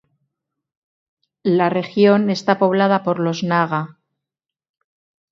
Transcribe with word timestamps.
La 1.43 1.69
región 1.69 2.31
está 2.31 2.57
poblada 2.57 3.03
por 3.03 3.19
los 3.19 3.43
naga. 3.43 3.99